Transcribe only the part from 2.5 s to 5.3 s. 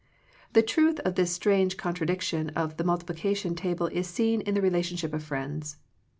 of the multiplication table is seen in the relationship of